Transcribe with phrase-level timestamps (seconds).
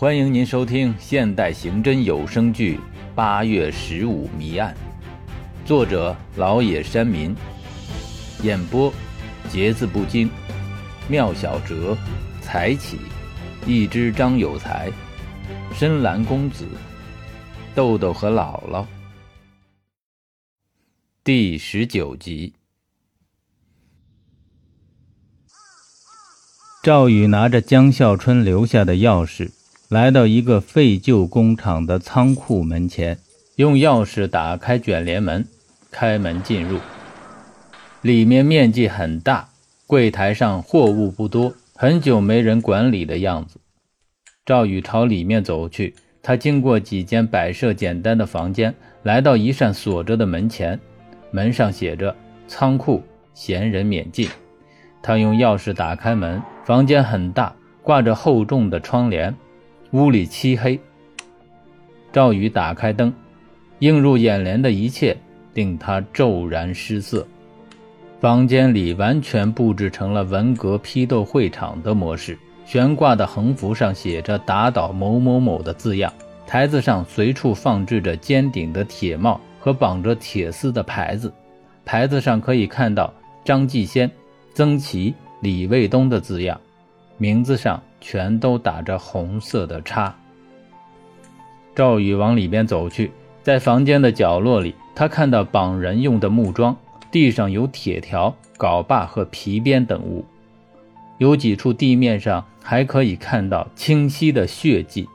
[0.00, 2.76] 欢迎您收听现代刑侦有声剧
[3.16, 4.72] 《八月十五谜案》，
[5.66, 7.34] 作者老野山民，
[8.44, 8.94] 演播
[9.48, 10.30] 节字不惊，
[11.08, 11.98] 妙小哲，
[12.40, 12.96] 才起，
[13.66, 14.88] 一只张有才，
[15.74, 16.64] 深蓝公子，
[17.74, 18.86] 豆豆和姥姥，
[21.24, 22.54] 第十九集。
[26.84, 29.50] 赵宇拿着江孝春留下的钥匙，
[29.88, 33.16] 来到一个废旧工厂的仓库门前，
[33.56, 35.46] 用钥匙打开卷帘门，
[35.90, 36.78] 开门进入。
[38.02, 39.48] 里面面积很大，
[39.86, 43.58] 柜台上货物不多，很久没人管理的样子。
[44.44, 48.74] 赵宇朝里面走去，他经过几间摆设简单的房间，
[49.04, 50.78] 来到一扇锁着的门前，
[51.30, 52.14] 门上写着
[52.46, 54.28] “仓库，闲人免进”。
[55.02, 59.34] 他用钥匙打开门，房间很大，挂着厚重的窗帘，
[59.92, 60.78] 屋里漆黑。
[62.12, 63.12] 赵宇打开灯，
[63.78, 65.16] 映入眼帘的一切
[65.54, 67.26] 令他骤然失色。
[68.20, 76.12] 房间里完全布置成了文革批斗会场的模式，悬挂的横幅上写着“打倒某某某”的字样，
[76.46, 81.32] 台子上随处放置着尖顶的铁帽和绑着铁丝的牌子，
[81.84, 83.12] 牌子上可以看到
[83.44, 84.10] 张继先。
[84.54, 86.60] 曾琦、李卫东的字样，
[87.18, 90.16] 名字上全都打着红色的叉。
[91.74, 96.76] 赵宇往里边走去，在房间的角落里，他看到绑人用的木桩，
[97.10, 100.24] 地上有铁条、镐把和皮鞭等物，
[101.18, 105.08] 有几处地面上还可以看到清晰的血迹。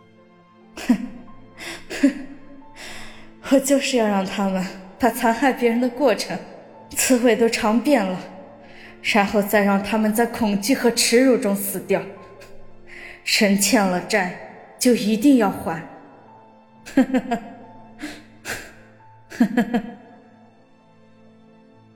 [0.76, 0.98] 哼，
[2.02, 2.12] 哼，
[3.52, 4.66] 我就是要让他们
[4.98, 6.38] 把残害别人的过程、
[6.90, 8.18] 滋味都尝遍了。
[9.04, 12.02] 然后再让他们在恐惧和耻辱中死掉。
[13.24, 14.40] 神欠了债，
[14.80, 15.84] 就一定要还。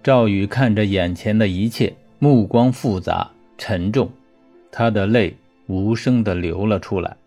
[0.03, 4.09] 赵宇看着眼前的一切，目光复杂沉重，
[4.72, 5.35] 他的泪
[5.67, 7.17] 无声的流了出来。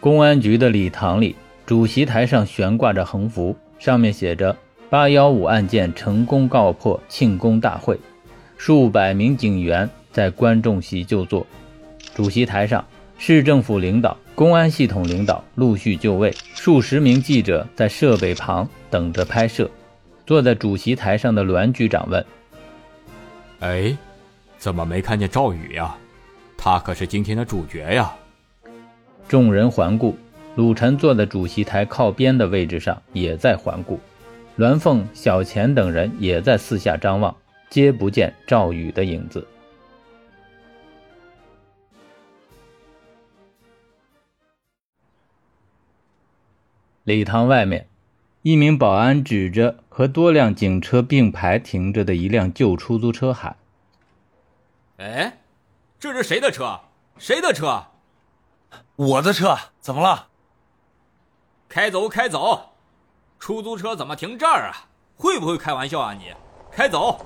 [0.00, 4.56] 公安局的礼堂里，主席台上悬挂着横幅，上面写着
[4.88, 8.00] “八幺五案件成功告破，庆功大会”。
[8.56, 11.46] 数百名警员在观众席就坐。
[12.14, 12.82] 主席台上，
[13.18, 19.70] 市政府领导、公安系统领导陆续就位，数十名记者在设备旁等着拍摄。
[20.26, 22.24] 坐在主席台上的栾局长问
[23.60, 23.94] ：“哎，
[24.56, 25.94] 怎么没看见赵宇呀？
[26.56, 28.10] 他可是今天的主角呀！”
[29.30, 30.18] 众人环顾，
[30.56, 34.00] 鲁晨坐在主席台靠边的位置上，也在环顾。
[34.56, 37.36] 栾凤、小钱等人也在四下张望，
[37.68, 39.46] 皆不见赵宇的影子。
[47.04, 47.86] 礼堂外面，
[48.42, 53.54] 一名保安指着和多辆警车并排停着的一辆旧出租车喊
[54.98, 55.38] ：“哎，
[56.00, 56.80] 这是谁的车？
[57.16, 57.84] 谁的车？”
[58.96, 60.28] 我的车怎么了？
[61.68, 62.72] 开走，开走！
[63.38, 64.88] 出租车怎么停这儿啊？
[65.16, 66.34] 会不会开玩笑啊你？
[66.70, 67.24] 开走！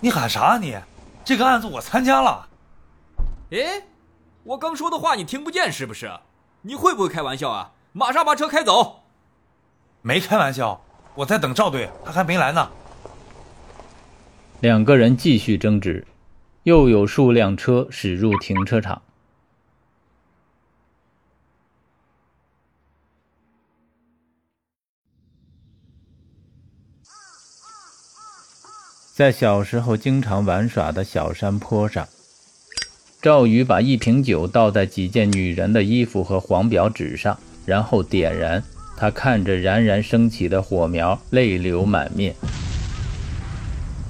[0.00, 0.76] 你喊啥啊你？
[1.24, 2.48] 这个案子我参加了。
[3.50, 3.82] 哎，
[4.42, 6.10] 我刚说的话你听不见是不是？
[6.62, 7.72] 你会不会开玩笑啊？
[7.92, 9.02] 马上把车开走！
[10.00, 10.82] 没开玩笑，
[11.14, 12.70] 我在等赵队，他还没来呢。
[14.60, 16.06] 两个人继续争执，
[16.64, 19.02] 又有数辆车驶入停车场。
[29.14, 32.08] 在小时候经常玩耍的小山坡上，
[33.20, 38.64] 赵宇把一瓶酒倒在几件女人的衣服和黄表纸上，然后点燃。
[38.96, 42.34] 他看着冉冉升起的火苗，泪流满面。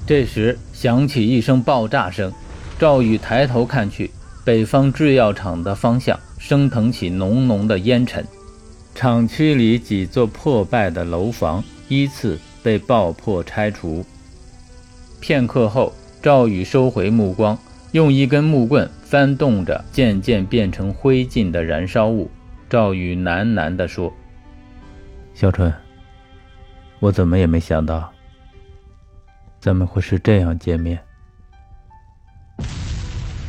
[0.07, 2.31] 这时响起一声爆炸声，
[2.79, 4.09] 赵宇抬头看去，
[4.45, 8.25] 北方制药厂的方向升腾起浓浓的烟尘，
[8.95, 14.05] 厂区里几座破败的楼房依次被爆破拆除。
[15.23, 17.57] 片刻后，赵宇收回目光，
[17.93, 22.29] 用一根木棍翻动着渐渐变成灰烬的燃烧物。
[22.69, 24.11] 赵宇喃喃地说
[25.33, 25.73] ：“小春，
[26.99, 28.11] 我怎么也没想到，
[29.61, 30.99] 咱们会是这样见面。”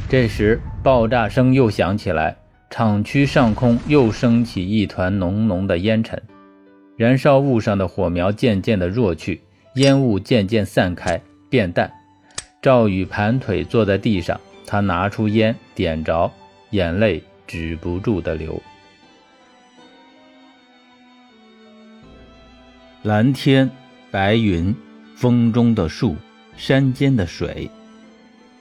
[0.09, 2.37] 这时，爆炸声又响起来，
[2.70, 6.23] 厂区上空又升起一团浓浓的烟尘，
[6.97, 9.43] 燃烧物上的火苗渐渐的弱去，
[9.75, 11.20] 烟雾渐渐散开
[11.55, 11.89] 变淡。
[12.61, 16.29] 赵宇盘腿坐在地上，他拿出烟点着，
[16.71, 18.61] 眼泪止不住的流。
[23.05, 23.71] 蓝天、
[24.11, 24.75] 白云、
[25.15, 26.17] 风中的树、
[26.56, 27.71] 山间的水，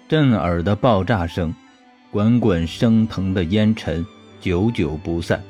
[0.07, 1.51] 震耳的爆炸声，
[2.11, 4.05] 滚滚升腾的烟尘，
[4.39, 5.41] 久久不散。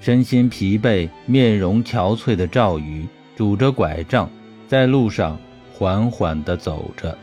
[0.00, 3.04] 身心疲惫、面容憔悴的赵宇
[3.34, 4.30] 拄着拐杖，
[4.68, 5.36] 在路上
[5.78, 7.16] 缓缓地走着。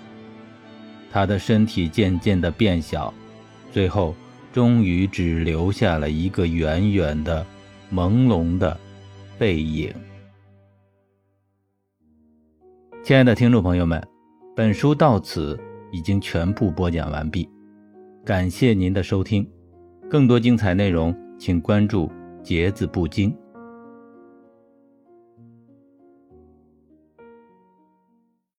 [1.12, 3.14] 他的身体渐渐地变小，
[3.70, 4.16] 最后
[4.54, 7.46] 终于只留下了一个远远的、
[7.94, 8.80] 朦胧的
[9.38, 9.94] 背影。
[13.04, 14.02] 亲爱的听众朋友们，
[14.56, 15.60] 本书到此
[15.92, 17.50] 已经全部播讲完毕，
[18.24, 19.46] 感谢您的收听。
[20.10, 22.10] 更多精彩内容，请关注
[22.42, 23.36] “节字不惊”。